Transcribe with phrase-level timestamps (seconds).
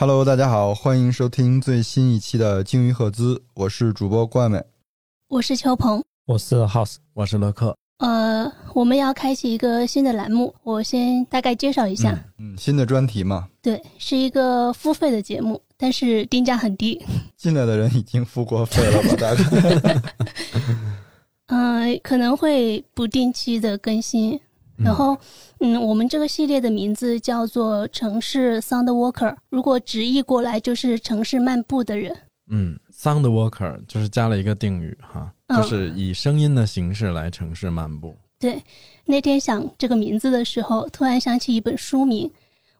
[0.00, 4.62] Hello，大家好，欢迎收听最新一期的鲸鱼赫兹，我是主播冠美，
[5.26, 7.76] 我是邱鹏，我是 House，我是乐克。
[7.98, 12.16] 呃，我们要开启一个新的栏目，我先大概介绍一下。
[12.38, 17.04] 嗯，新的专题嘛，对，是一个付费的节目，但是定价很低。
[17.36, 19.16] 进来的人已经付过费了吧？
[19.18, 20.02] 大概。
[21.48, 24.40] 嗯， 可能会不定期的更新。
[24.84, 25.18] 然后，
[25.60, 32.16] 嗯，我们这个系列的名字叫做《城市 Sound Walker》，如果直译过来就是“城市漫步的人”。
[32.50, 38.16] 嗯，Sound Walker 就是加了一个定语哈，就是以声音的形式来城市漫步。
[38.38, 38.62] 对，
[39.04, 42.30] 那天想这个名字的时候，突然想起一本书名，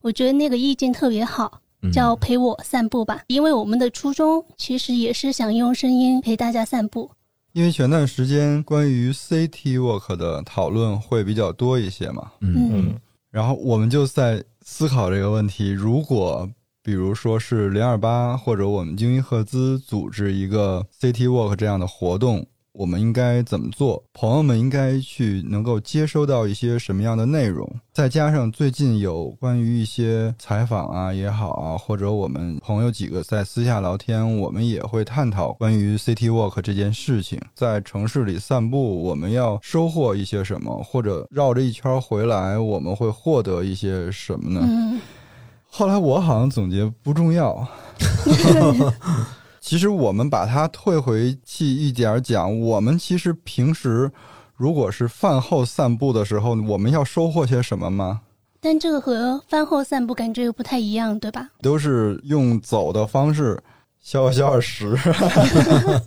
[0.00, 1.60] 我觉得那个意境特别好，
[1.92, 7.10] 叫《陪我散步吧》，因为我们的初衷其实也是想用声音陪大家散步。
[7.52, 12.94] 因为前段时间关于 City Walk 的讨论会比较多一些嘛，嗯，
[13.30, 16.48] 然后我们就在思考这个问题：如果
[16.82, 22.46] 比如说是零二八或者我们精英赫兹组织一个 City Walk 这样的活动。
[22.78, 24.00] 我们应该怎么做？
[24.14, 27.68] 朋友们应该去能够接收到一些什么样的内容？
[27.92, 37.40] 再加上最近有关于一些采访啊也好啊，或者我们朋友几个在私下聊天，我们也会探讨关于 City Walk 这件事情。
[37.52, 40.80] 在城市里散步，我们要收获一些什么？
[40.84, 45.00] 或者绕着一圈回来，我们会获得一些什么呢？
[45.68, 47.66] 后来我好像总结不重要。
[49.68, 54.10] 其实我们把它退回去一点讲，我们其实平时
[54.56, 58.22] 如果是饭后散步的时候，我们要收获些什么吗？
[58.62, 61.50] 但这个和饭后散步感觉又不太一样，对吧？
[61.60, 63.62] 都是用走的方式
[64.00, 64.96] 消消食。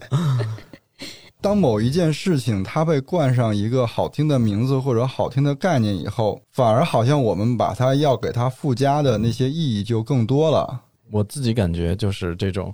[1.39, 10.81] 当某一件事情它被冠上一个好听的名字或者好听的概念以后，反而好像我们把它要给它附加的那些意义就更多了。
[11.11, 12.73] 我自己感觉就是这种。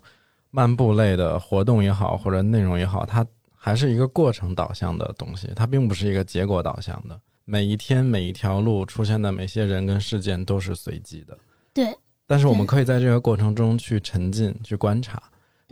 [0.51, 7.19] 漫步类的活动也好，或者内容也好，它还是一个过程导向的东西，它并不是一个结果导向的。
[7.45, 11.37] 每一天每一条路出现的每些人跟事件都是随机的。
[11.73, 11.95] 对。
[12.25, 15.21] 但是我们可以在这个过程中去沉浸、去观察。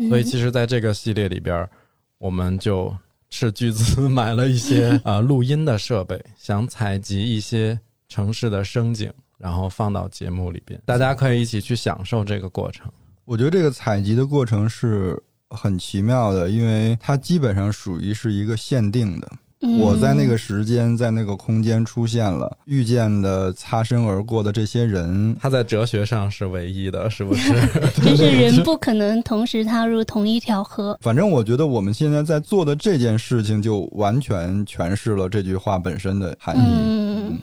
[0.10, 1.70] 所以，其实在这个系列里边，
[2.18, 2.96] 我们就
[3.30, 7.78] 斥巨资 买了一些 啊录音的设备，想采集一些
[8.08, 12.90] 城市的声景，然后放到节目里边，大家可以一起去享受这个过程。
[13.26, 19.28] 我觉得这个采集的过程是很奇妙的，因为它基本上属于是一个限定的。
[19.80, 27.52] 我在那个时间，在那个空间出现了，遇见的、擦身而过的这些人，他在哲学上是唯一的，是不是？
[28.06, 30.96] 就是人不可能同时踏入同一条河。
[31.02, 36.62] 反正我觉得我们现在在做的这件事情，就完全诠释了这句话本身的含义。
[36.64, 37.40] 嗯，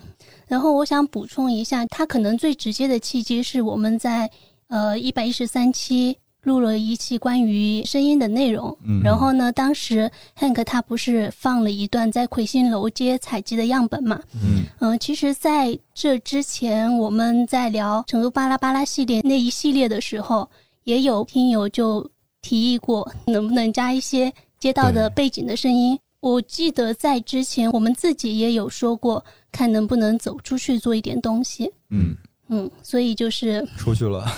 [0.47, 4.31] 然后我想补充一下，它可能最直接的契机是我们在。
[4.72, 8.75] 呃，一百一十三期录了一期关于声音的内容，
[9.05, 14.19] 然后呢，当时 Hank 他不是放了一段在魁星楼街采集的样本嘛？
[14.34, 20.49] 嗯嗯，其实在这之前，我们在聊成都巴拉巴拉系列那一系列的时候，
[20.84, 22.10] 也有听友就
[22.41, 25.99] 提议过，能不能加一些街道的背景的声音？
[26.21, 29.22] 我记得在之前，我们自己也有说过，
[29.53, 31.71] 看能不能走出去做一点东西。
[31.91, 32.16] 嗯。
[32.55, 34.31] 嗯，所以就是出去了，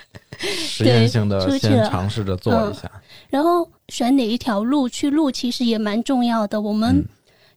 [0.36, 2.90] 实验性的先尝试着做一下，
[3.30, 6.60] 然后选哪一条路去录，其实也蛮重要的。
[6.60, 7.02] 我们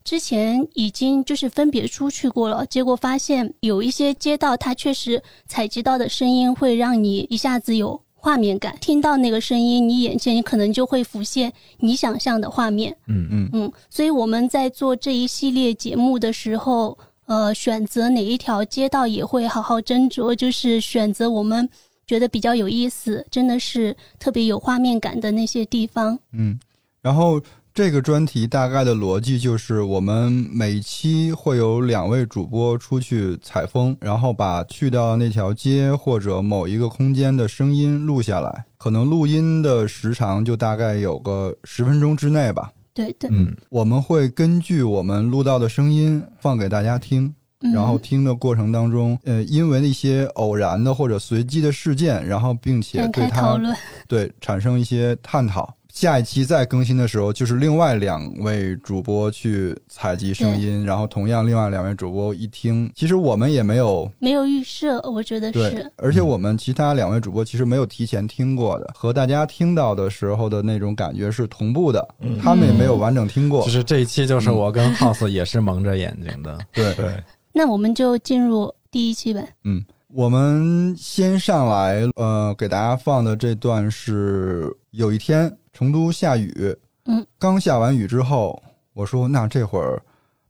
[0.05, 12.95] 之前已经就是分别出去过了，结果发现有一些街道，它确实采集到的声音会让你一下子有画面感，听到那个声音，你眼前你可能就会浮现你想象的画面。
[13.07, 16.97] 嗯嗯嗯，所以我们在做这一系列节目的时候。
[17.29, 21.69] 呃，选择哪一条街道也会好好斟酌，就是选择我们
[22.07, 26.17] 觉得比较有意思，真的是特别有画面感的那些地方。
[26.33, 26.59] 嗯，
[27.03, 27.39] 然后
[27.71, 42.71] 这个专题大概的逻辑就是，我们每期会有两位主播出去采风，然后把去掉那条街或者某一个空间的声音录下来，可能录音的时长就大概有个十分钟之内吧。
[42.99, 47.33] 对对，嗯，我们会根据我们录到的声音放给大家听，
[47.73, 53.57] 然后听的过程当中，呃，因为一些偶然的或者随机的事件，然后并且对它
[54.05, 55.73] 对产生一些探讨。
[55.93, 72.07] 下一期再更新的时候，就是另外两位主播去采集声音，然后同样另外两位主播一听，其实我们也没有没有预设，我觉得是，而且我们其他两位主播其实没有提前听过的，和大家听到的时候的那种感觉是同步的，
[72.41, 73.65] 他们也没有完整听过。
[73.65, 77.11] 就是这一期，就是我跟 House 也是蒙着眼睛的， 对对。
[77.51, 79.45] 那我们就进入第一期呗。
[79.63, 79.83] 嗯，
[80.13, 86.75] 我们先上来，呃，给大家放的这段是有一天成都下雨，
[87.05, 88.61] 嗯，刚下完雨之后，
[88.93, 90.01] 我说那这会儿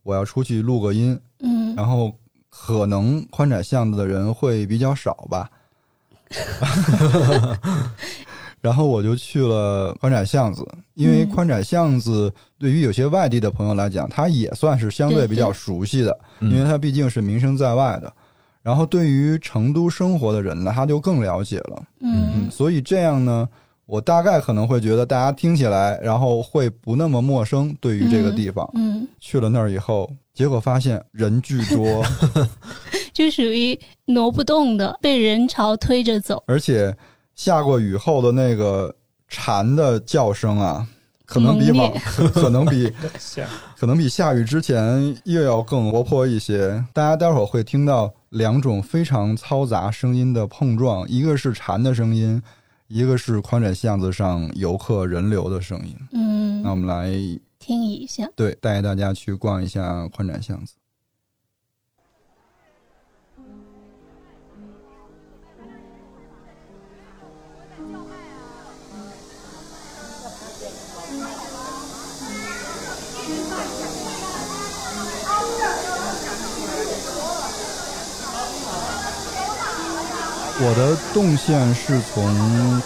[0.03, 2.13] 我要出去录个音，嗯，然后
[2.49, 5.49] 可能宽窄巷子的人会比较少吧，
[8.61, 18.13] 然后我就去了宽窄巷子，因为宽窄巷子对于有些外地的朋友来讲，它也算是相对比较熟悉的，因为它毕竟是名声在外的。
[18.61, 21.81] 然后对于成都生活的人呢，他就更了解了。
[22.01, 23.47] 嗯，所以这样呢，
[23.89, 27.75] 我大概可能会觉得大家听起来，然后会不那么陌生。
[27.81, 32.05] 对于这个地方，嗯，去了那儿以后，结果发现人巨多，
[33.11, 36.43] 就属于挪不动的，被人潮推着走。
[36.45, 36.95] 而且
[37.33, 38.93] 下过雨后的那个
[39.27, 40.87] 蝉的叫声啊，
[41.25, 41.91] 可能比往
[42.31, 42.93] 可能比
[43.75, 46.83] 可能比下雨之前又要更活泼一些。
[46.93, 48.13] 大家待会儿会听到。
[48.29, 52.39] 两种非常嘈杂声音的碰撞，一个是蝉的声音，
[52.89, 55.95] 一个是宽窄巷子上游客人流的声音。
[56.11, 57.11] 嗯，那我们来
[57.59, 58.27] 听一下。
[58.35, 60.73] 对，带大家去逛一下宽窄巷子。
[80.61, 82.21] 我的动线是从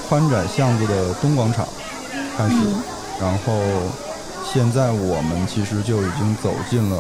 [0.08, 1.68] 宽窄巷子的东广场
[2.38, 2.54] 开始，
[3.20, 3.52] 然后
[4.46, 6.98] 现在我们其实就已经走进了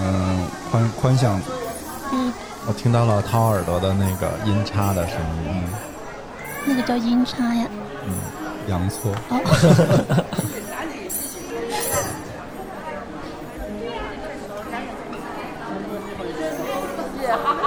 [0.00, 1.50] 嗯宽宽巷子。
[2.12, 2.30] 嗯，
[2.66, 5.16] 我听到了掏耳朵的那个音叉的声
[5.46, 5.64] 音。
[6.66, 7.66] 那个叫音叉呀？
[8.04, 8.12] 嗯，
[8.68, 9.14] 阳错。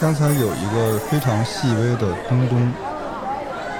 [0.00, 2.72] 刚才有一个非常细微的咚咚，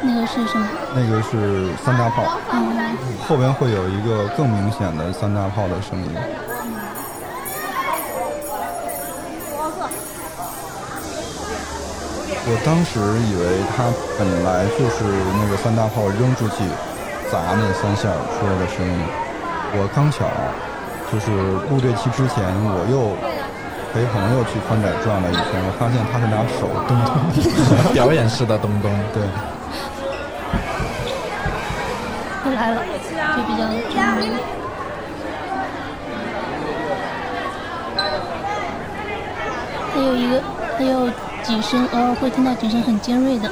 [0.03, 0.69] 那个是什么？
[0.95, 2.23] 那个是三大炮。
[2.53, 2.97] 嗯，
[3.27, 6.11] 后边会有一个更明显的三大炮的声音。
[12.45, 15.03] 我当时以为他本来就是
[15.43, 16.63] 那个三大炮扔出去
[17.31, 18.95] 砸那三下出来的声音。
[19.75, 20.27] 我刚巧
[21.13, 21.31] 就是
[21.69, 23.13] 录这期之前，我又。
[23.93, 27.13] 陪朋友去宽窄转了一圈，我发现他是拿手咚咚，
[27.93, 29.23] 表演式的咚咚，对。
[32.47, 32.81] 又来了，
[33.37, 33.69] 就比较
[39.93, 40.41] 还有一个，
[40.79, 41.11] 还有
[41.43, 43.51] 几声，偶尔会听到几声很尖锐的。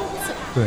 [0.55, 0.65] 对，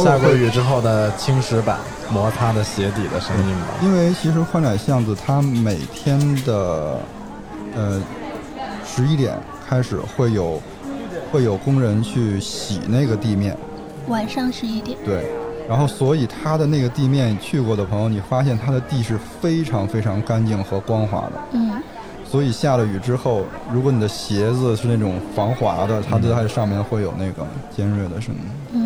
[0.00, 1.76] 下过雨之后的青石板
[2.10, 3.66] 摩擦的鞋底的声音吧。
[3.82, 6.98] 因为其实宽窄巷子它每天的，
[7.74, 8.02] 呃。
[8.88, 9.36] 十一点
[9.68, 10.62] 开始会有
[11.30, 13.54] 会有工人去洗那个地面，
[14.06, 14.96] 晚上十一点。
[15.04, 15.26] 对，
[15.68, 21.32] 然后所以它的那个地面去过的朋友，你发现它的地是非常非常干净和光滑的。
[21.52, 21.72] 嗯。
[22.24, 27.46] 所以下了雨之后，如果你的鞋子是那种防滑的，它在上面会有那个
[27.76, 28.40] 尖锐的声音。
[28.72, 28.85] 嗯。